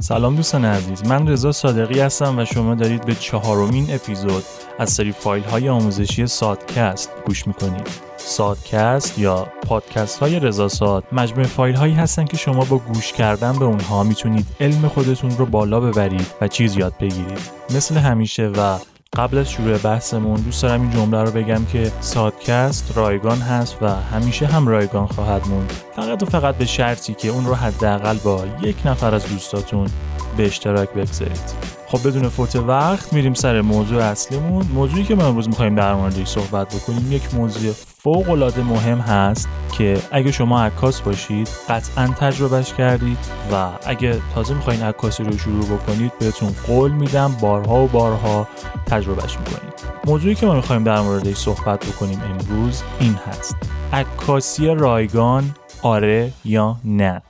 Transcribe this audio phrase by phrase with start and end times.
[0.00, 4.44] سلام دوستان عزیز من رضا صادقی هستم و شما دارید به چهارمین اپیزود
[4.78, 7.86] از سری فایل های آموزشی سادکست گوش می‌کنید.
[8.16, 13.58] سادکست یا پادکست های رضا ساد مجموعه فایل هایی هستن که شما با گوش کردن
[13.58, 17.50] به اونها می‌تونید علم خودتون رو بالا ببرید و چیز یاد بگیرید.
[17.74, 18.78] مثل همیشه و
[19.16, 23.88] قبل از شروع بحثمون دوست دارم این جمله رو بگم که سادکست رایگان هست و
[23.88, 25.72] همیشه هم رایگان خواهد موند.
[25.96, 29.88] فقط و فقط به شرطی که اون رو حداقل با یک نفر از دوستاتون
[30.36, 31.77] به اشتراک بگذارید.
[31.90, 34.66] خب بدون فوت وقت میریم سر موضوع اصلیمون.
[34.74, 39.48] موضوعی که ما امروز می‌خوایم در موردش صحبت بکنیم یک موضوع فوق العاده مهم هست
[39.72, 43.18] که اگه شما عکاس باشید قطعا تجربهش کردید
[43.52, 48.48] و اگه تازه می‌خواین عکاسی رو شروع بکنید بهتون قول میدم بارها و بارها
[48.86, 49.72] تجربهش می‌کنید.
[50.06, 53.56] موضوعی که ما می‌خوایم در موردش صحبت بکنیم امروز این هست.
[53.92, 57.22] عکاسی رایگان آره یا نه؟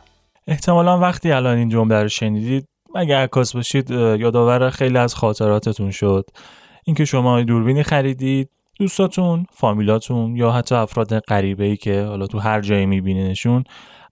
[0.47, 2.65] احتمالا وقتی الان این جمله رو شنیدید
[2.99, 6.31] اگه عکاس باشید یادآور خیلی از خاطراتتون شد.
[6.85, 12.61] اینکه شما دوربینی خریدید دوستاتون، فامیلاتون یا حتی افراد غریبه ای که حالا تو هر
[12.61, 13.65] جایی میبینینشون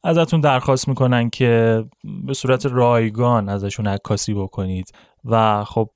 [0.06, 1.84] ازتون درخواست می‌کنن که
[2.26, 4.92] به صورت رایگان ازشون عکاسی بکنید.
[5.24, 5.90] و خب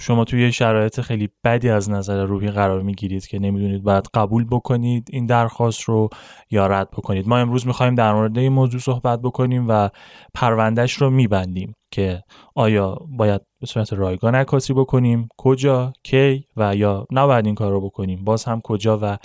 [0.00, 5.08] شما توی شرایط خیلی بدی از نظر روحی قرار می‌گیرید که نمی‌دونید باید قبول بکنید
[5.12, 6.08] این درخواست رو
[6.50, 7.28] یا رد بکنید.
[7.28, 9.88] ما امروز می‌خوایم در مورد این موضوع صحبت بکنیم و
[10.34, 12.22] پروندهش رو میبندیم که
[12.54, 17.80] آیا باید به صورت رایگان عکاسی بکنیم کجا کی و یا نباید این کار رو
[17.80, 18.24] بکنیم.
[18.24, 19.18] باز هم کجا و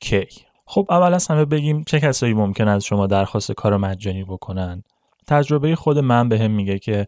[0.00, 0.45] کی.
[0.66, 4.82] خب اول از همه بگیم چه کسایی ممکن از شما درخواست کار مجانی بکنن؟
[5.26, 7.06] تجربه خود من به هم میگه که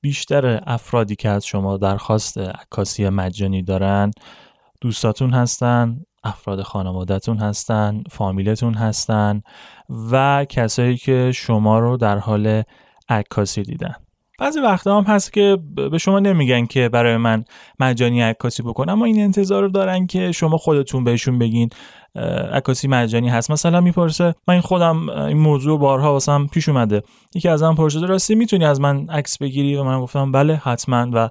[0.00, 4.10] بیشتر افرادی که از شما درخواست عکاسی مجانی دارن
[4.80, 9.42] دوستاتون هستن افراد خانوادهتون هستن فامیلتون هستن
[10.10, 12.62] و کسایی که شما رو در حال
[13.08, 13.94] عکاسی دیدن.
[14.40, 15.58] بعضی وقتا هم هست که
[15.90, 17.44] به شما نمیگن که برای من
[17.80, 21.70] مجانی عکاسی بکن اما این انتظار رو دارن که شما خودتون بهشون بگین
[22.52, 23.50] عکاسی مجانی هست.
[23.50, 27.02] مثلا می‌پرسه من خودم این موضوع بارها واسم پیش اومده.
[27.34, 31.10] یکی از من پرسیده راستی می‌تونی از من عکس بگیری؟ و من گفتم بله حتما.
[31.12, 31.28] و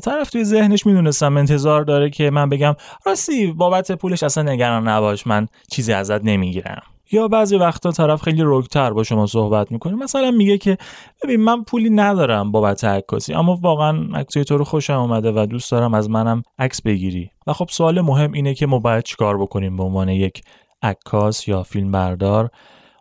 [0.00, 2.74] طرف توی ذهنش می‌دونستم انتظار داره که من بگم
[3.06, 6.82] راستی بابت پولش اصلا نگران نباش من چیزی ازت نمی‌گیرم.
[7.12, 9.94] یا بعضی وقتا طرف خیلی رکتر با شما صحبت می‌کنه.
[9.94, 10.78] مثلا میگه که
[11.22, 15.70] ببین من پولی ندارم بابت عکاسی اما واقعا عکسای تو رو خوشم اومده و دوست
[15.70, 17.30] دارم از منم عکس بگیری.
[17.46, 20.42] و خب سوال مهم اینه که ما باید چیکار بکنیم به عنوان یک
[20.82, 22.50] عکاس یا فیلم بردار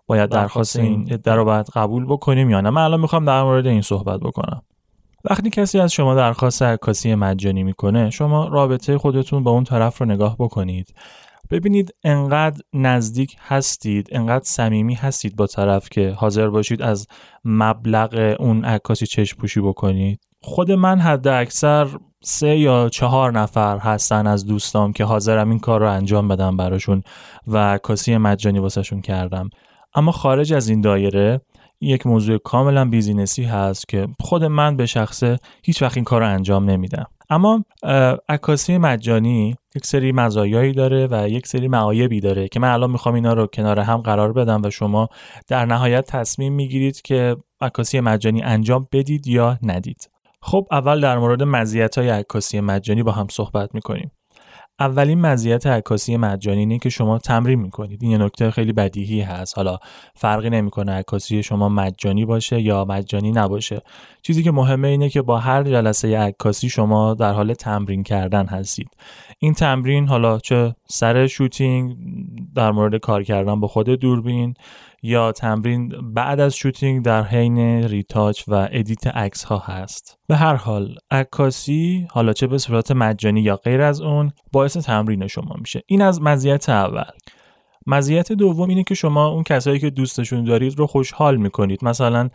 [0.08, 3.68] باید درخواست این عده رو باید قبول بکنیم یا نه؟ من الان می‌خوام در مورد
[3.68, 4.62] این صحبت بکنم.
[5.30, 10.06] وقتی کسی از شما درخواست عکاسی مجانی می‌کنه شما رابطه خودتون با اون طرف رو
[10.06, 10.94] نگاه بکنید.
[11.50, 17.08] ببینید انقدر نزدیک هستید انقدر صمیمی هستید با طرف که حاضر باشید از
[17.46, 20.20] مبلغ اون عکاسی چشم پوشی بکنید.
[20.42, 21.88] خود من حد اکثر
[22.24, 27.04] سه یا چهار نفر هستن از دوستام که حاضرم این کار رو انجام بدم براشون
[27.48, 29.50] و عکاسی مجانی واسهشون کردم.
[29.96, 31.42] اما خارج از این دایره
[31.82, 36.28] یک موضوع کاملا بیزینسی هست که خود من به شخصه هیچ وقت این کار رو
[36.28, 37.06] انجام نمیدم.
[37.30, 37.64] اما
[38.30, 43.16] عکاسی مجانی یک سری مزایایی داره و یک سری معایبی داره که من الان می‌خوام
[43.16, 45.10] اینا رو کنار هم قرار بدم و شما
[45.48, 50.10] در نهایت تصمیم می‌گیرید که عکاسی مجانی انجام بدید یا ندید.
[50.42, 54.12] خب اول در مورد مزیت های عکاسی مجانی با هم صحبت می‌کنیم.
[54.80, 58.04] اولین مزیت عکاسی مجانی اینه که شما تمرین می‌کنید.
[58.04, 59.58] این یه نکته خیلی بدیهی هست.
[59.58, 59.78] حالا
[60.16, 63.82] فرقی نمی‌کنه عکاسی شما مجانی باشه یا مجانی نباشه.
[64.22, 68.90] چیزی که مهمه اینه که با هر جلسه عکاسی شما در حال تمرین کردن هستید.
[69.40, 71.98] این تمرین حالا چه سر shooting
[72.56, 74.54] در مورد کار کردن با خود دوربین
[75.06, 80.18] یا تمرین بعد از shooting در حین retouch و edit عکس ها هست.
[80.28, 85.28] به هر حال عکاسی حالا چه به صورت مجانی یا غیر از اون باعث تمرین
[85.28, 85.82] شما میشه.
[85.86, 87.12] این از مزیت اول.
[87.88, 91.86] مزیت دوم اینه که شما اون کسایی که دوستشون دارید رو خوشحال می‌کنید.
[91.86, 92.30] مثلا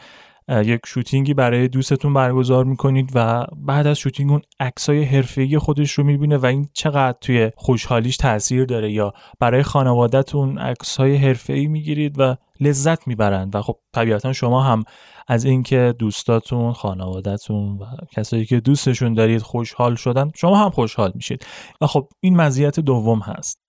[0.49, 6.05] یک شوتینگی برای دوستتون برگزار می‌کنید و بعد از شوتینگ اون عکسای حرفه‌ای خودش رو
[6.05, 12.37] می‌بینه و این چقدر توی خوشحالیش تاثیر داره یا برای خانوادهتون عکسای حرفه‌ای می‌گیرید و
[12.61, 14.85] لذت می‌برند و خب طبیعتا شما هم
[15.29, 21.47] از اینکه دوستاتون خانوادهتون و کسایی که دوستشون دارید خوشحال شدن شما هم خوشحال میشید.
[21.81, 23.61] و خب این مزیت دوم هست.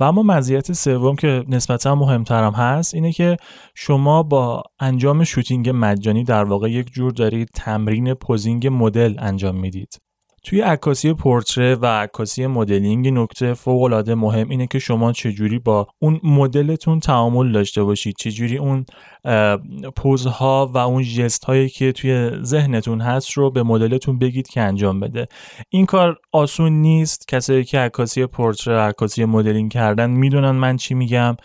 [0.00, 3.36] و اما مزیت سوم که نسبتا مهمترم هست اینه که
[3.74, 10.05] شما با انجام shooting مجانی در واقع یک جور دارید تمرین posing مدل انجام می‌دید.
[10.46, 15.86] توی عکاسی پورتره و عکاسی مدلینگ نکته فوق العاده مهم اینه که شما چجوری با
[15.98, 18.16] اون مدلتون تعامل داشته باشید.
[18.18, 18.84] چجوری اون
[19.96, 24.60] pose ها و اون ژست هایی که توی ذهنتون هست رو به مدلتون بگید که
[24.60, 25.26] انجام بده.
[25.68, 27.28] این کار آسون نیست.
[27.28, 31.36] کسایی که عکاسی پورتره عکاسی مدلینگ کردن می‌دونن من چی میگم.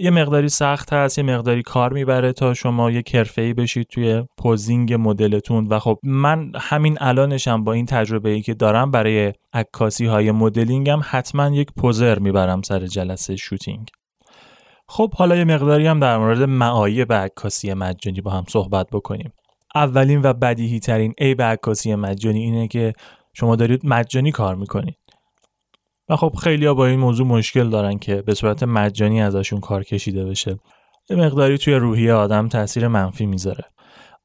[0.00, 3.02] یه مقداری سخت هست یه مقداری کار می‌بره تا شما یه
[3.38, 5.66] ای بشید توی posing مدلتون.
[5.66, 11.00] و خب من همین الانشم با این تجربه ای که دارم برای عکاسی های مدلینگم
[11.02, 13.88] حتما یک poser می‌برم سر جلسه shooting.
[14.88, 19.32] خب حالا یه مقداری هم در مورد معایب عکاسی مجانی با هم صحبت بکنیم.
[19.74, 22.92] اولین و بدیهی ترین عیب عکاسی مجانی اینه که
[23.34, 24.96] شما دارید مجانی کار می‌کنید.
[26.08, 29.84] و خب خیلی ها با این موضوع مشکل دارن که به صورت مجانی ازشون کار
[29.84, 30.58] کشیده بشه.
[31.10, 33.64] یه مقداری توی روحیه آدم تاثیر منفی می‌ذاره.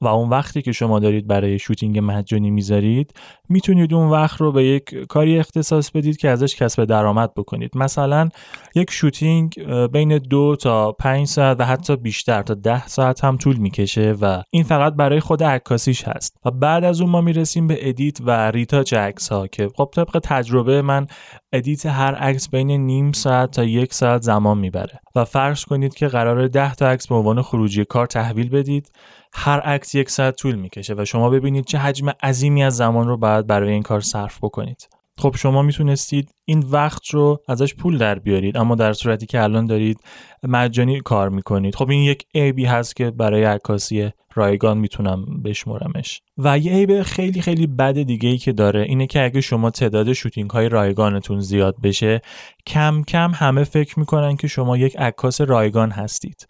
[0.01, 3.13] و اون وقتی که شما دارید برای shooting مجانی می‌ذارید
[3.49, 7.77] می‌تونید اون وقت رو به یک کاری اختصاص بدید که ازش کسب درآمد بکنید.
[7.77, 8.29] مثلا
[8.75, 9.53] یک shooting
[9.91, 14.41] بین دو تا پنج ساعت و حتی بیشتر تا ده ساعت هم طول می‌کشه و
[14.49, 16.37] این فقط برای خود عکاسیش هست.
[16.45, 20.19] و بعد از اون ما می‌رسیم به edit و retouch عکس ها که خب طبق
[20.23, 21.07] تجربه من
[21.53, 24.99] edit هر عکس بین نیم ساعت تا یک ساعت زمان می‌بره.
[25.15, 28.91] و فرض کنید که قراره 10 تا عکس به عنوان خروجی کار تحویل بدید.
[29.33, 33.17] هر عکس یک ساعت طول می‌کشه و شما ببینید چه حجم عظیمی از زمان رو
[33.17, 34.87] باید برای این کار صرف بکنید.
[35.17, 39.65] خب شما می‌تونستید این وقت رو ازش پول در بیارید اما در صورتی که الان
[39.65, 39.99] دارید
[40.43, 41.75] مجانی کار می‌کنید.
[41.75, 46.21] خب این یک عیبی هست که برای عکاسی رایگان می‌تونم بشمرمش.
[46.37, 50.13] و یه عیب خیلی خیلی بد دیگه ای که داره اینه که اگه شما تعداد
[50.13, 52.21] shooting های رایگانتون زیاد بشه
[52.67, 56.47] کم کم همه فکر می‌کنن که شما یک عکاس رایگان هستید.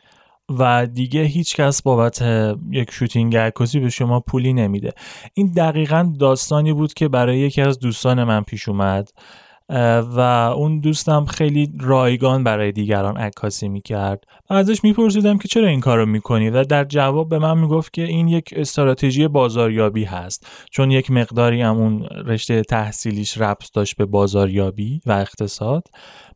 [0.60, 2.22] و دیگه هیچ کس بابت
[2.72, 4.94] یک شوتینگ عکاسی به شما پولی نمیده.
[5.34, 9.10] این دقیقا داستانی بود که برای یکی از دوستان من پیش اومد.
[10.16, 10.20] و
[10.56, 14.24] اون دوستم خیلی رایگان برای دیگران عکاسی می‌کرد.
[14.50, 18.28] ازش میپرسیدم که چرا این کارو می‌کنی؟ و در جواب به من می‌گفت که این
[18.28, 20.48] یک استراتژی بازاریابی هست.
[20.72, 25.84] چون یک مقداری هم اون رشته تحصیلیش ربط داشت به بازاریابی و اقتصاد.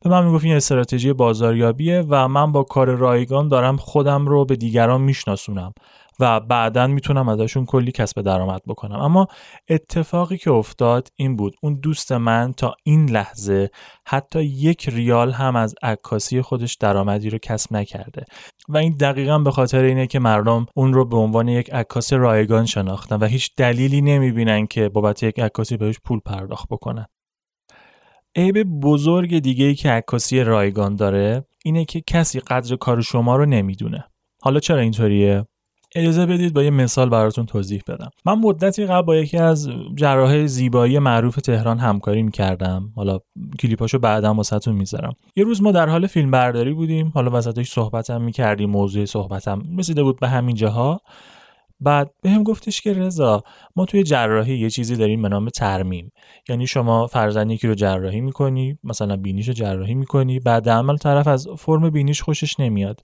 [0.01, 4.55] به من می‌گفت این استراتژی بازاریابیه و من با کار رایگان دارم خودم رو به
[4.55, 5.73] دیگران میشناسونم.
[6.19, 8.99] و بعدا می‌تونم ازشون کلی کسب درآمد بکنم.
[8.99, 9.27] اما
[9.69, 11.55] اتفاقی که افتاد این بود.
[11.63, 13.69] اون دوست من تا این لحظه
[14.07, 18.25] حتی یک ریال هم از عکاسی خودش درآمدی رو کسب نکرده.
[18.69, 22.65] و این دقیقا به خاطر اینه که مردم اون رو به عنوان یک عکاس رایگان
[22.65, 27.05] شناختن و هیچ دلیلی نمی‌بینن که بابت یک عکاسی بهش پول پرداخت بکنن.
[28.35, 33.45] عیب بزرگ دیگه ای که عکاسی رایگان داره اینه که کسی قدر کار شما رو
[33.45, 34.05] نمی‌دونه.
[34.41, 35.45] حالا چرا اینطوریه؟
[35.95, 38.09] اجازه بدید با یه مثال براتون توضیح بدم.
[38.25, 42.91] من مدتی قبل با یکی از جراح زیبایی معروف تهران همکاری می‌کردم.
[42.95, 43.19] حالا
[43.59, 45.13] کلیپاشو بعدا واسهتون می‌ذارم.
[45.35, 47.11] یه روز ما در حال فیلم برداری بودیم.
[47.15, 51.01] حالا وسطش صحبتم می‌کردیم موضوع صحبتم رسیده بود به همین جاها.
[51.79, 53.43] بعد به هم گفتش که رضا
[53.75, 56.11] ما توی جراحی یه چیزی داریم به نام ترمیم.
[56.49, 61.27] یعنی شما فرزن یکی رو جراحی می‌کنی مثلا بینیش رو جراحی می‌کنی بعد عمل طرف
[61.27, 62.99] از فرم بینیش خوشش نمیاد.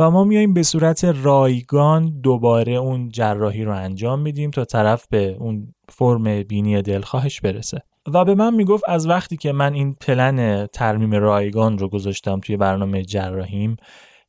[0.00, 5.36] و ما میایم به صورت رایگان دوباره اون جراحی رو انجام میدیم تا طرف به
[5.40, 7.82] اون فرم بینی دلخواهش برسه.
[8.14, 12.56] و به من می‌گفت از وقتی که من این پلن ترمیم رایگان رو گذاشتم توی
[12.56, 13.76] برنامه جراحیم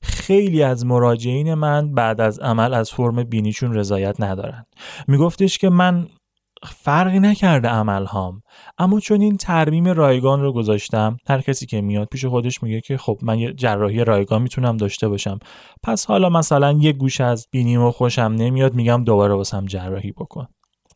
[0.04, 4.64] خیلی از مراجعین من بعد از عمل از فرم بینیشون رضایت ندارن.
[5.08, 6.08] میگفتش که من
[6.66, 8.42] فرقی نکرده عمل هام
[8.78, 12.98] اما چون این ترمیم رایگان رو گذاشتم هر کسی که میاد پیش خودش میگه که
[12.98, 15.40] خب من یه جراحی رایگان می‌تونم داشته باشم.
[15.84, 20.48] پس حالا مثلا یه گوش از بینیمو خوشم نمیاد میگم دوباره واسم جراحی بکن.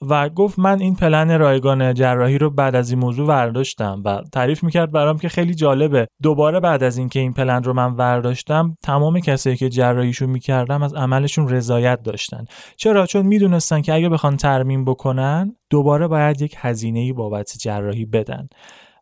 [0.10, 4.64] و گفت من این پلن رایگان جراحی رو بعد از این موضوع ورداشتم و تعریف
[4.64, 6.08] می‌کرد برام که خیلی جالبه.
[6.22, 10.94] دوباره بعد از اینکه این پلن رو من ورداشتم تمام کسایی که جراحیشون می‌کردم از
[10.94, 12.46] عملشون رضایت داشتن.
[12.78, 18.48] چرا؟ چون می‌دونستن که اگه بخوان ترمیم بکنن دوباره باید یک هزینه بابت جراحی بدن.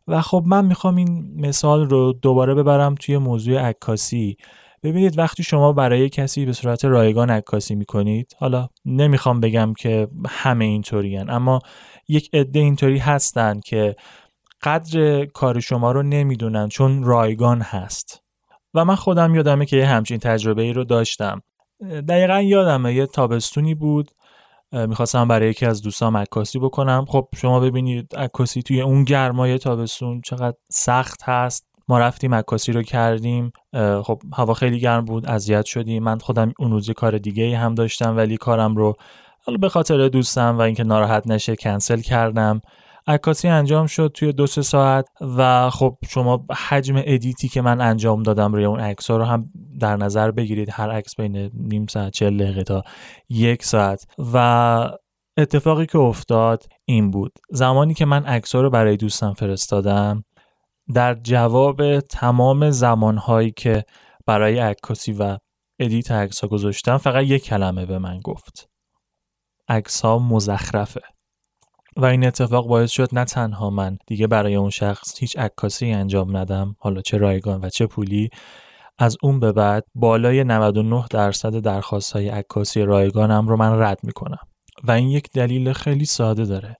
[0.08, 4.36] و خب من می‌خوام این مثال رو دوباره ببرم توی موضوع عکاسی.
[4.82, 10.64] ببینید وقتی شما برای کسی به صورت رایگان عکاسی می‌کنید حالا نمی‌خوام بگم که همه
[10.64, 11.58] اینطورین اما
[12.08, 13.96] یک عده اینطوری هستن که
[14.62, 18.22] قدر کار شما رو نمی‌دونن چون رایگان هست.
[18.74, 21.42] و من خودم یادمه که یه همچین تجربه ای رو داشتم.
[22.08, 24.10] دقیقا یادمه یه تابستونی بود.
[24.72, 27.04] می‌خواستم برای یکی از دوستام عکاسی بکنم.
[27.08, 31.69] خب شما ببینید عکاسی توی اون گرمای تابستون چقدر سخت هست.
[31.90, 33.52] ما رفتیم عکاسی رو کردیم
[34.02, 36.02] خب هوا خیلی گرم بود اذیت شدیم.
[36.02, 38.96] من خودم اون روز کار دیگه هم داشتم ولی کارم رو
[39.46, 42.60] حالا به خاطر دوستم و اینکه ناراحت نشه کنسل کردم.
[43.06, 48.22] عکاسی انجام شد توی دو سه ساعت و خب شما حجم ادیتی که من انجام
[48.22, 50.68] دادم روی اون عکس ها رو هم در نظر بگیرید.
[50.72, 52.82] هر عکس بین نیم ساعت چل دقیقه تا
[53.28, 54.06] یک ساعت.
[54.34, 54.90] و
[55.36, 57.32] اتفاقی که افتاد این بود.
[57.50, 60.24] زمانی که من عکس رو برای دوستم فرستادم
[60.94, 63.84] در جواب تمام زمانهایی که
[64.26, 65.38] برای عکاسی و
[65.78, 68.68] ادیت عکس ها گذاشتم فقط یک کلمه به من گفت.
[69.68, 71.00] عکس مزخرفه.
[71.96, 76.36] و این اتفاق باعث شد نه تنها من دیگه برای اون شخص هیچ عکاسی انجام
[76.36, 78.30] ندم حالا چه رایگان و چه پولی.
[78.98, 84.38] از اون به بعد بالای 99 درصد درخواست های عکاسی رایگانم رو من رد می‌کنم.
[84.84, 86.76] و این یک دلیل خیلی ساده داره.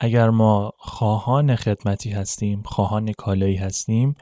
[0.00, 4.14] اگر ما خواهان خدمتی هستیم خواهان کالایی هستیم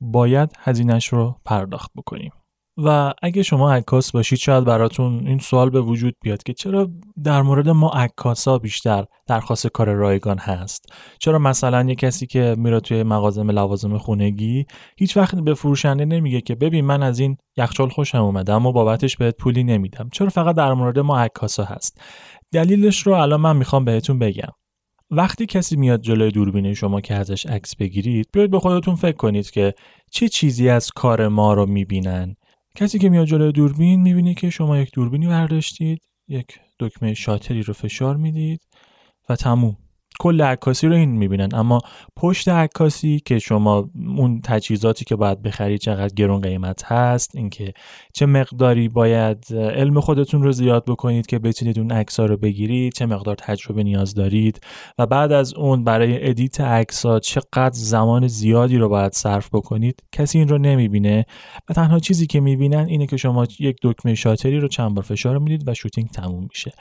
[0.00, 2.32] باید هزینش رو پرداخت بکنیم.
[2.76, 6.90] و اگه شما عکاس باشید شاید براتون این سوال به وجود بیاد که چرا
[7.24, 10.84] در مورد ما عکاسا بیشتر درخواست کار رایگان هست؟
[11.18, 16.40] چرا مثلا یه کسی که میره توی مغازه لوازم خونگی هیچ وقت به فروشنده نمیگه
[16.40, 20.08] که ببین من از این یخچال خوشم اومده اما بابتش بهت پولی نمیدم.
[20.12, 22.00] چرا فقط در مورد ما عکاسا هست؟
[22.52, 24.52] دلیلش رو الان من می‌خوام بهتون بگم.
[25.14, 29.50] وقتی کسی میاد جلوی دوربین شما که ازش عکس بگیرید بیاید به خودتون فکر کنید
[29.50, 29.74] که
[30.10, 32.36] چه چیزی از کار ما رو می‌بینن.
[32.76, 36.46] کسی که میاد جلوی دوربین می‌بینه که شما یک دوربینی برداشتید یک
[36.80, 38.60] دکمه شاتری رو فشار می‌دید
[39.28, 39.76] و تموم.
[40.20, 41.48] کل عکاسی رو این می‌بینن.
[41.52, 41.80] اما
[42.16, 47.72] پشت عکاسی که شما اون تجهیزاتی که باید بخرید چقدر گرون قیمت هست اینکه
[48.14, 53.06] چه مقداری باید علم خودتون رو زیاد بکنید که بتونید اون عکس‌ها رو بگیرید چه
[53.06, 54.60] مقدار تجربه نیاز دارید
[54.98, 60.38] و بعد از اون برای edit عکس‌ها چقدر زمان زیادی رو باید صرف بکنید کسی
[60.38, 61.26] این رو نمی‌بینه.
[61.68, 65.38] و تنها چیزی که می‌بینن اینه که شما یک دکمه شاتری رو چند بار فشار
[65.38, 66.72] می‌دید و shooting تموم میشه.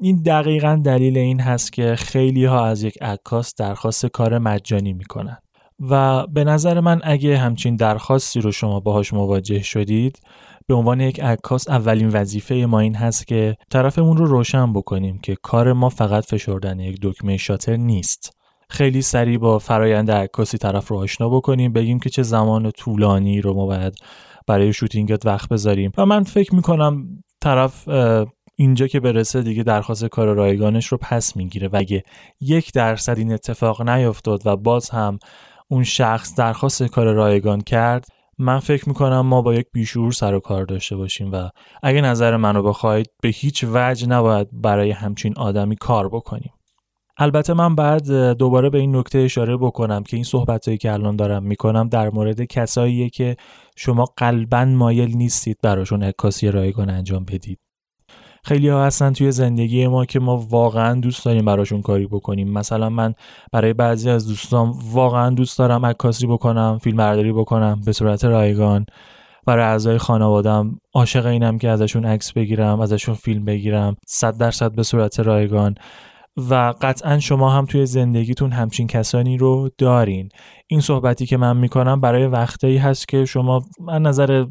[0.00, 5.38] این دقیقا دلیل این هست که خیلی ها از یک عکاس درخواست کار مجانی می‌کنن.
[5.80, 10.18] و به نظر من اگه همچین درخواستی رو شما باهاش مواجه شدید
[10.66, 15.36] به عنوان یک عکاس اولین وظیفه ما این هست که طرفمون رو روشن بکنیم که
[15.42, 18.30] کار ما فقط فشردن یک دکمه شاتر نیست.
[18.70, 23.54] خیلی سریع با فرایند عکاسی طرف رو آشنا بکنیم بگیم که چه زمان طولانی رو
[23.54, 23.94] ما باید
[24.46, 25.92] برای شوتینگت وقت بذاریم.
[25.98, 27.06] و من فکر می‌کنم
[27.40, 27.88] طرف
[28.56, 32.02] اینجا که برسه دیگه درخواست کار رایگانش رو پس می‌گیره و اگه
[32.40, 35.18] یک درصد این اتفاق نیفتاد و باز هم
[35.68, 38.06] اون شخص درخواست کار رایگان کرد
[38.38, 41.48] من فکر می‌کنم ما با یک بیشعور سر و کار داشته باشیم و
[41.82, 46.52] اگه نظر منو بخواید به هیچ وجه نباید برای همچین آدمی کار بکنیم.
[47.18, 51.42] البته من بعد دوباره به این نکته اشاره بکنم که این صحبت که الان دارم
[51.42, 53.36] می‌کنم در مورد کساییه که
[53.76, 57.58] شما قلبا مایل نیستید براشون عکاسی رایگان انجام بدید.
[58.46, 62.52] خیلی ها هستن توی زندگی ما که ما واقعا دوست داریم براشون کاری بکنیم.
[62.52, 63.14] مثلا من
[63.52, 68.86] برای بعضی از دوستام واقعا دوست دارم عکاسی بکنم فیلم برداری بکنم به صورت رایگان.
[69.46, 74.82] برای اعضای خانوادم عاشق اینم که ازشون عکس بگیرم ازشون فیلم بگیرم صد درصد به
[74.82, 75.74] صورت رایگان.
[76.36, 80.28] و قطعا شما هم توی زندگیتون همچین کسانی رو دارین.
[80.66, 84.46] این صحبتی که من می‌کنم برای وقتایی هست که شما من نظر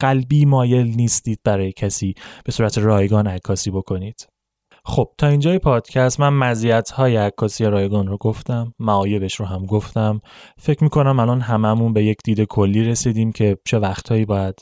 [0.00, 4.26] قلبی مایل نیستید برای کسی به صورت رایگان عکاسی بکنید.
[4.84, 10.20] خب تا اینجای پادکست من مزیت های عکاسی رایگان رو گفتم معایبش رو هم گفتم.
[10.58, 14.54] فکر می‌کنم الان هممون به یک دید کلی رسیدیم که چه وقتهایی باید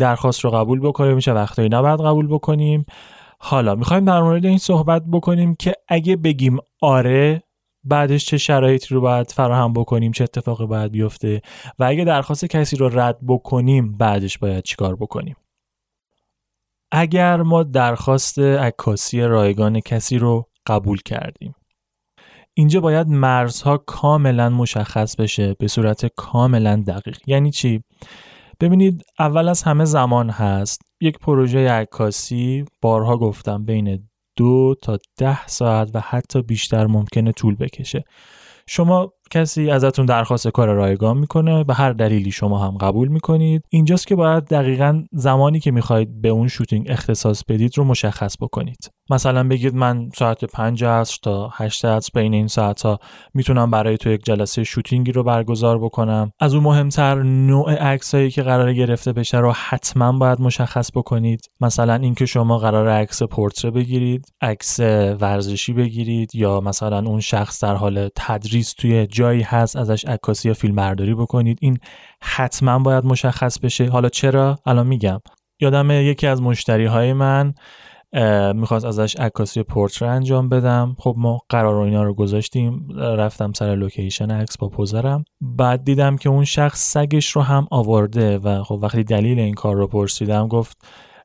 [0.00, 2.84] درخواست رو قبول بکنیم چه وقتهایی نباید قبول بکنیم.
[3.46, 7.42] حالا می‌خوایم در مورد این صحبت بکنیم که اگه بگیم آره
[7.84, 11.42] بعدش چه شرایطی رو باید فراهم بکنیم چه اتفاقی باید بیفته
[11.78, 15.36] و اگه درخواست کسی رو رد بکنیم بعدش باید چیکار بکنیم؟
[16.92, 21.54] اگر ما درخواست عکاسی رایگان کسی رو قبول کردیم
[22.54, 27.18] اینجا باید مرزها کاملا مشخص بشه به صورت کاملا دقیق.
[27.26, 27.82] یعنی چی؟
[28.60, 35.46] ببینید اول از همه زمان هست یک پروژه عکاسی بارها گفتم بین دو تا ده
[35.46, 38.02] ساعت و حتی بیشتر ممکنه طول بکشه.
[38.66, 43.62] شما کسی ازتون درخواست کار رایگان می‌کنه به هر دلیلی شما هم قبول می‌کنید.
[43.70, 48.90] اینجاست که باید دقیقا زمانی که می‌خواید به اون شوتینگ اختصاص بدید رو مشخص بکنید.
[49.10, 52.98] مثلا بگید من ساعت 5 عصر تا 8 عصر بین این ساعت ها
[53.34, 56.32] می‌تونم برای تو یک جلسه شوتینگی رو برگزار بکنم.
[56.40, 61.40] از اون مهمتر نوع عکسایی که قرار گرفته بشه رو حتما باید مشخص بکنید.
[61.60, 64.80] مثلا اینکه شما قرار عکس پورتره بگیرید عکس
[65.20, 70.54] ورزشی بگیرید یا مثلا اون شخص در حال تدریس توی جایی هست ازش عکاسی یا
[70.54, 71.58] فیلم برداری بکنید.
[71.60, 71.78] این
[72.22, 73.88] حتما باید مشخص بشه.
[73.88, 75.20] حالا چرا؟ الان میگم.
[75.60, 77.54] یادم یکی از مشتری های من
[78.54, 80.96] می‌خواست ازش عکاسی پورتره انجام بدم.
[80.98, 85.24] خب ما قرار اینا رو گذاشتیم رفتم سر لوکیشن عکس با پوزرم.
[85.40, 89.76] بعد دیدم که اون شخص سگش رو هم آورده و خب وقتی دلیل این کار
[89.76, 90.78] رو پرسیدم گفت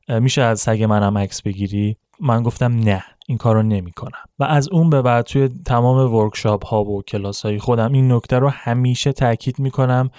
[0.08, 4.44] میشه از سگ منم عکس بگیری؟ من گفتم نه این کار رو نمی کنم و
[4.44, 8.48] از اون به بعد توی تمام ورکشاپ ها و کلاس های خودم این نکته رو
[8.48, 10.10] همیشه تاکید می کنم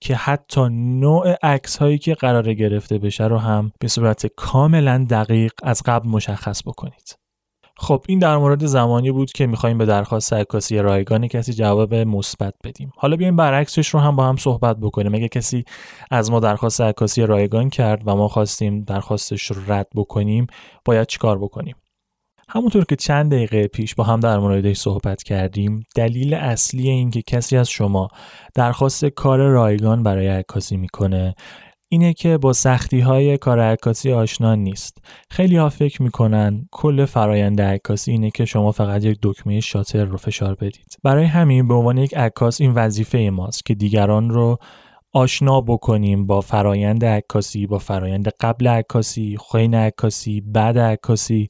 [0.00, 5.52] که حتی نوع عکس هایی که قرار گرفته بشه رو هم به صورت کاملا دقیق
[5.62, 7.18] از قبل مشخص بکنید.
[7.80, 12.54] خب این در مورد زمانی بود که می‌خوایم به درخواست عکاسی رایگان کسی جواب مثبت
[12.64, 12.92] بدیم.
[12.96, 15.14] حالا بیایم برعکسش رو هم با هم صحبت بکنیم.
[15.14, 15.64] اگه کسی
[16.10, 20.46] از ما درخواست عکاسی رایگان کرد و ما خواستیم درخواستش رو رد بکنیم
[20.84, 21.76] باید چیکار بکنیم؟
[22.50, 27.22] همونطور که چند دقیقه پیش با هم در موردش صحبت کردیم دلیل اصلی این که
[27.22, 28.08] کسی از شما
[28.54, 31.34] درخواست کار رایگان برای عکاسی می‌کنه
[31.90, 34.98] اینه که با سختی های کار عکاسی آشنا نیست.
[35.30, 40.16] خیلی ها فکر می‌کنن کل فرایند عکاسی اینه که شما فقط یک دکمه شاتر رو
[40.16, 40.96] فشار بدید.
[41.04, 44.56] برای همین به عنوان یک عکاس این وظیفه ماست که دیگران رو
[45.12, 51.48] آشنا بکنیم با فرایند عکاسی با فرایند قبل عکاسی خین عکاسی بعد عکاسی.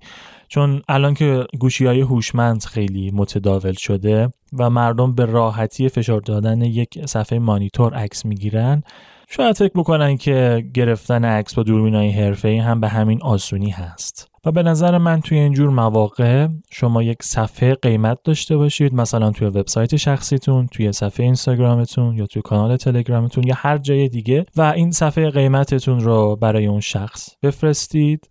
[0.49, 6.63] چون الان که گوشی های هوشمند خیلی متداول شده و مردم به راحتی فشار دادن
[6.63, 8.83] یک صفحه مانیتور عکس می‌گیرن
[9.31, 14.29] شاید فکر بکنن که گرفتن عکس با دوربین های حرفه هم به همین آسونی هست.
[14.51, 19.97] به نظر من توی اینجور مواقع شما یک صفحه قیمت داشته باشید مثلا توی وبسایت
[19.97, 25.31] شخصیتون توی صفحه اینستاگرامتون یا توی کانال تلگرامتون یا هر جای دیگه و این صفحه
[25.31, 28.29] قیمتتون رو برای اون شخص بفرستید.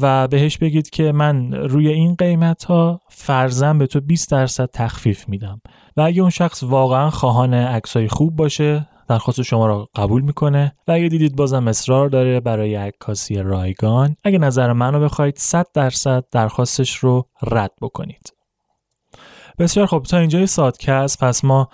[0.00, 5.28] و بهش بگید که من روی این قیمت ها فرزن به تو 20 درصد تخفیف
[5.28, 5.60] میدم.
[5.96, 10.76] و اگه اون شخص واقعا خواهان عکسای خوب باشه درخواست شما را قبول می‌کنه.
[10.88, 16.24] و اگه دیدید بازم اصرار داره برای عکاسی رایگان اگه نظر منو بخواید 100 درصد
[16.32, 18.32] درخواستش رو رد بکنید.
[19.58, 21.68] بسیار خب تا اینجای سادکست پس ما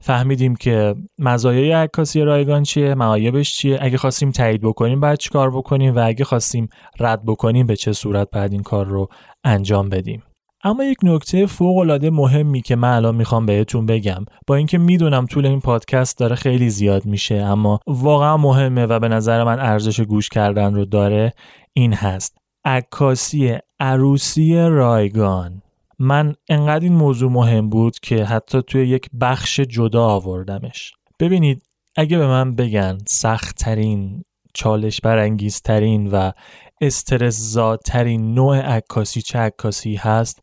[0.00, 5.96] فهمیدیم که مزایای عکاسی رایگان چیه معایبش چیه؟ اگه خواستیم تایید بکنیم باید چیکار بکنیم
[5.96, 6.68] و اگه خواستیم
[7.00, 9.08] رد بکنیم به چه صورت باید این کار رو
[9.44, 10.22] انجام بدیم؟
[10.64, 15.26] اما یک نکته فوق العاده مهمی که من الان می‌خوام بهتون بگم با اینکه می‌دونم
[15.26, 20.00] طول این پادکست داره خیلی زیاد میشه اما واقعا مهمه و به نظر من ارزش
[20.00, 21.32] گوش کردن رو داره
[21.72, 22.38] این هست.
[22.64, 25.62] عکاسی عروسی رایگان.
[25.98, 30.92] من انقدر این موضوع مهم بود که حتی توی یک بخش جدا آوردمش.
[31.20, 31.62] ببینید
[31.96, 36.32] اگه به من بگن سختترین چالش برانگیزترین و
[36.80, 40.42] استرزاترین نوع عکاسی چه عکاسی هست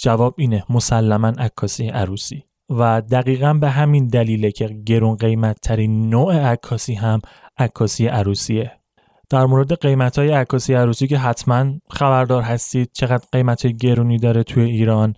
[0.00, 2.44] جواب اینه مسلما عکاسی عروسی.
[2.70, 7.20] و دقیقا به همین دلیله که گرون قیمت ترین نوع عکاسی هم
[7.58, 8.79] عکاسی عروسیه.
[9.30, 14.64] در مورد قیمت های عکاسی عروسی که حتما خبردار هستید چقدر قیمت گرونی داره توی
[14.64, 15.14] ایران.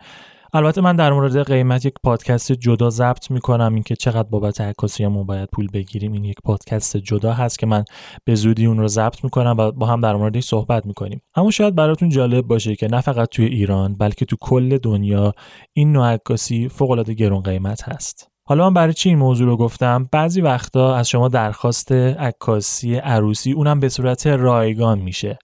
[0.55, 5.49] البته من در مورد قیمت یک پادکست جدا ضبط می‌کنم اینکه چقدر بابت عکاسیمون باید
[5.53, 6.13] پول بگیریم.
[6.13, 7.85] این یک پادکست جدا هست که من
[8.25, 11.23] به زودی اون رو ضبط می‌کنم و با هم در موردش صحبت می‌کنیم.
[11.35, 15.33] اما شاید براتون جالب باشه که نه فقط توی ایران بلکه تو کل دنیا
[15.73, 18.32] این نوع عکاسی فوق العاده گرون قیمت هست.
[18.53, 23.53] حالا من برای چی این موضوع رو گفتم؟ بعضی وقتا از شما درخواست عکاسی عروسی
[23.53, 25.39] اونم به صورت رایگان میشه.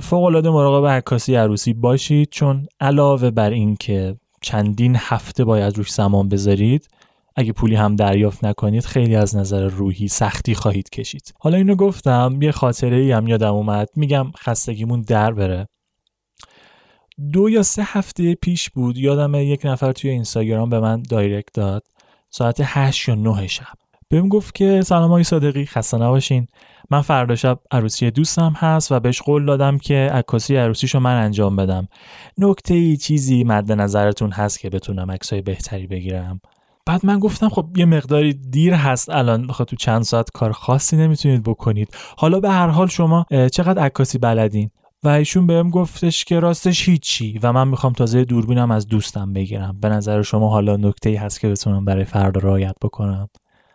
[0.00, 5.92] فوق العاده مراقب عکاسی عروسی باشید چون علاوه بر این که چندین هفته باید روش
[5.92, 6.88] زمان بذارید
[7.36, 11.34] اگه پولی هم دریافت نکنید خیلی از نظر روحی سختی خواهید کشید.
[11.40, 13.88] حالا اینو گفتم یه خاطره ای هم یادم اومد.
[13.96, 15.68] میگم خستگیمون در بره.
[17.32, 21.82] دو یا سه هفته پیش بود یادم یک نفر توی اینستاگرام به من دایرکت داد.
[22.30, 23.64] ساعت هشت یا نه شب.
[24.08, 26.46] بهم گفت که سلام های صادقی خسته نباشین.
[26.90, 31.56] من فردا شب عروسی دوستم هست و بهش قول دادم که عکاسی عروسیشو من انجام
[31.56, 31.88] بدم.
[32.38, 36.40] نکته ای چیزی مد نظرتون هست که بتونم عکسای بهتری بگیرم؟
[36.86, 40.96] بعد من گفتم خب یه مقداری دیر هست الان خب تو چند ساعت کار خاصی
[40.96, 41.88] نمی‌تونید بکنید.
[42.18, 44.70] حالا به هر حال شما چقدر عکاسی بلدین؟
[45.04, 49.78] و ایشون بهم گفتش که راستش هیچی و من می‌خوام تازه دوربینم از دوستم بگیرم.
[49.80, 53.28] به نظر شما حالا نکته ای هست که بتونم برای فردا رعایت بکنم؟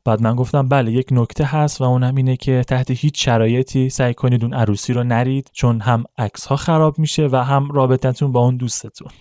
[0.06, 4.14] بعد من گفتم بله یک نکته هست و اونم اینه که تحت هیچ شرایطی سعی
[4.14, 8.40] کنید اون عروسی رو نرید چون هم عکس ها خراب میشه و هم رابطتون با
[8.40, 9.12] اون دوستتون.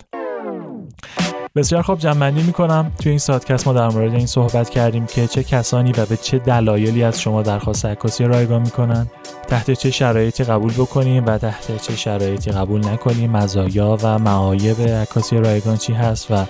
[1.57, 2.93] بسیار خوب جمعنی می‌کنم.
[3.03, 6.39] توی این سادکست ما در مورد این صحبت کردیم که چه کسانی و به چه
[6.39, 9.07] دلایلی از شما درخواست عکاسی رایگان می‌کنن.
[9.49, 13.31] تحت چه شرایطی قبول بکنیم و تحت چه شرایطی قبول نکنیم.
[13.31, 16.45] مزایا و معایب عکاسی رایگان چی هست و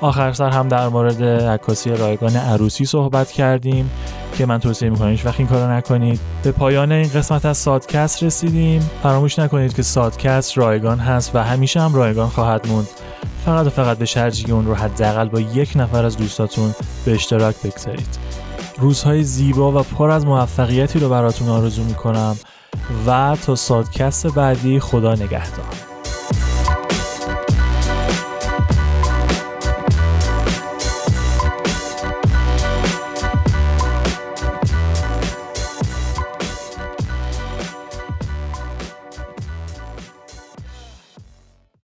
[0.00, 3.90] آخر سر هم در مورد عکاسی رایگان عروسی صحبت کردیم
[4.38, 6.20] که من توصیه می‌کنم هیچ وقت این کارو نکنید.
[6.42, 8.90] به پایان این قسمت از سادکست رسیدیم.
[9.02, 12.88] فراموش نکنید که سادکست رایگان هست و همیشه هم رایگان خواهد موند.
[13.46, 17.56] فقط و فقط به شرجی اون رو حداقل با یک نفر از دوستاتون به اشتراک
[17.64, 18.18] بگذارید.
[18.78, 22.36] روزهای زیبا و پر از موفقیتی رو براتون آرزو می‌کنم
[23.06, 25.95] و تا سادکست بعدی خدا نگهدار.